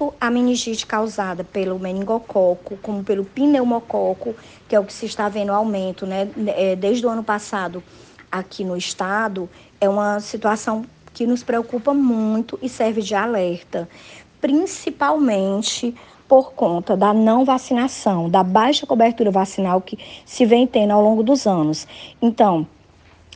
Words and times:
tanto 0.00 0.14
a 0.18 0.30
meningite 0.30 0.86
causada 0.86 1.44
pelo 1.44 1.78
meningococo 1.78 2.78
como 2.78 3.04
pelo 3.04 3.24
pneumococo, 3.24 4.34
que 4.66 4.74
é 4.74 4.80
o 4.80 4.84
que 4.84 4.92
se 4.92 5.04
está 5.04 5.28
vendo 5.28 5.52
aumento, 5.52 6.06
né, 6.06 6.28
é, 6.56 6.74
desde 6.74 7.06
o 7.06 7.10
ano 7.10 7.22
passado 7.22 7.82
aqui 8.32 8.64
no 8.64 8.76
estado, 8.76 9.48
é 9.78 9.88
uma 9.88 10.18
situação 10.20 10.86
que 11.12 11.26
nos 11.26 11.42
preocupa 11.42 11.92
muito 11.92 12.58
e 12.62 12.68
serve 12.68 13.02
de 13.02 13.14
alerta, 13.14 13.88
principalmente 14.40 15.94
por 16.26 16.52
conta 16.52 16.96
da 16.96 17.12
não 17.12 17.44
vacinação, 17.44 18.30
da 18.30 18.42
baixa 18.42 18.86
cobertura 18.86 19.30
vacinal 19.30 19.80
que 19.80 19.98
se 20.24 20.46
vem 20.46 20.66
tendo 20.66 20.92
ao 20.92 21.02
longo 21.02 21.22
dos 21.22 21.46
anos. 21.46 21.86
Então, 22.22 22.66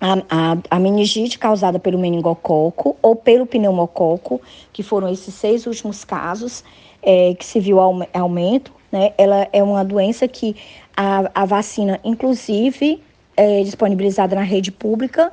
a, 0.00 0.14
a, 0.28 0.58
a, 0.70 0.78
meningite 0.78 1.38
causada 1.38 1.78
pelo 1.78 1.98
meningococo 1.98 2.96
ou 3.00 3.14
pelo 3.14 3.46
pneumococo, 3.46 4.40
que 4.72 4.82
foram 4.82 5.08
esses 5.08 5.34
seis 5.34 5.66
últimos 5.66 6.04
casos 6.04 6.64
é, 7.02 7.34
que 7.34 7.44
se 7.44 7.60
viu 7.60 7.78
aumento, 7.80 8.72
né? 8.90 9.12
Ela 9.16 9.48
é 9.52 9.62
uma 9.62 9.84
doença 9.84 10.26
que 10.26 10.56
a, 10.96 11.30
a 11.34 11.44
vacina, 11.44 12.00
inclusive, 12.04 13.02
é 13.36 13.62
disponibilizada 13.62 14.34
na 14.34 14.42
rede 14.42 14.70
pública 14.70 15.32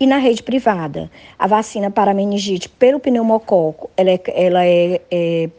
e 0.00 0.06
na 0.06 0.16
rede 0.16 0.42
privada. 0.42 1.10
A 1.38 1.46
vacina 1.46 1.90
para 1.90 2.14
meningite 2.14 2.68
pelo 2.68 2.98
pneumococo, 2.98 3.90
ela 3.96 4.10
é, 4.10 4.20
ela 4.34 4.64
é, 4.64 5.00
é 5.10 5.50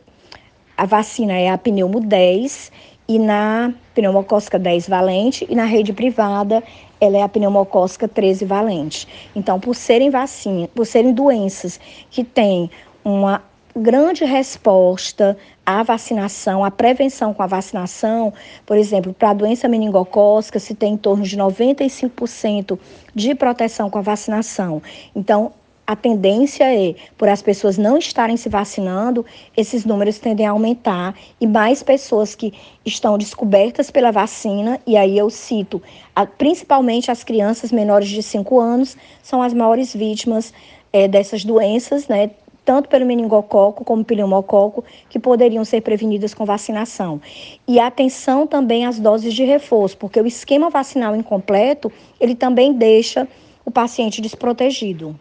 a 0.76 0.86
vacina 0.86 1.34
é 1.34 1.50
a 1.50 1.58
pneumo 1.58 2.00
10 2.00 2.72
e 3.08 3.20
na 3.20 3.74
pneumocócica 3.94 4.58
10 4.58 4.88
valente 4.88 5.46
e 5.50 5.56
na 5.56 5.66
rede 5.66 5.94
privada 5.94 6.64
ela 7.00 7.18
é 7.18 7.22
a 7.22 7.30
pneumocócica 7.30 8.08
13 8.08 8.46
valente. 8.46 9.08
Então, 9.36 9.60
por 9.60 9.76
serem 9.76 10.10
vacinas, 10.10 10.70
por 10.74 10.86
serem 10.86 11.14
doenças 11.14 11.80
que 12.10 12.24
têm 12.24 12.72
uma 13.04 13.44
grande 13.76 14.24
resposta 14.24 15.38
à 15.66 15.82
vacinação, 15.84 16.64
à 16.64 16.70
prevenção 16.70 17.34
com 17.34 17.42
a 17.42 17.48
vacinação, 17.48 18.32
por 18.66 18.78
exemplo, 18.78 19.14
para 19.14 19.32
a 19.32 19.34
doença 19.34 19.68
meningocócica 19.68 20.60
se 20.60 20.76
tem 20.76 20.94
em 20.94 20.98
torno 20.98 21.24
de 21.24 21.38
95% 21.38 22.78
de 23.14 23.36
proteção 23.36 23.90
com 23.90 23.98
a 23.98 24.02
vacinação. 24.02 24.82
Então, 25.16 25.52
a 25.94 25.96
tendência 25.96 26.64
é, 26.64 26.96
por 27.16 27.30
as 27.30 27.44
pessoas 27.44 27.78
não 27.78 28.00
estarem 28.00 28.36
se 28.36 28.50
vacinando, 28.50 29.24
esses 29.56 29.86
números 29.86 30.18
tendem 30.18 30.48
a 30.48 30.50
aumentar 30.50 31.16
e 31.40 31.46
mais 31.46 31.84
pessoas 31.84 32.34
que 32.34 32.52
estão 32.84 33.16
descobertas 33.16 33.92
pela 33.92 34.12
vacina, 34.12 34.80
e 34.88 34.98
aí 34.98 35.16
eu 35.16 35.30
cito, 35.30 35.80
principalmente 36.36 37.12
as 37.12 37.24
crianças 37.24 37.72
menores 37.72 38.10
de 38.10 38.24
5 38.24 38.60
anos, 38.60 38.98
são 39.22 39.40
as 39.44 39.54
maiores 39.54 39.94
vítimas 39.94 40.52
é, 40.92 41.08
dessas 41.08 41.46
doenças, 41.46 42.08
né? 42.08 42.32
Tanto 42.66 42.90
pelo 42.90 43.06
meningococo 43.06 43.86
como 43.86 44.04
pneumococo, 44.04 44.84
que 45.10 45.20
poderiam 45.20 45.64
ser 45.64 45.82
prevenidas 45.82 46.34
com 46.34 46.44
vacinação. 46.44 47.22
E 47.68 47.80
atenção 47.80 48.48
também 48.48 48.86
às 48.86 48.98
doses 48.98 49.34
de 49.34 49.44
reforço, 49.44 49.98
porque 49.98 50.20
o 50.20 50.26
esquema 50.26 50.72
vacinal 50.72 51.16
incompleto, 51.16 51.92
ele 52.20 52.34
também 52.34 52.74
deixa 52.74 53.28
o 53.64 53.70
paciente 53.70 54.22
desprotegido. 54.22 55.16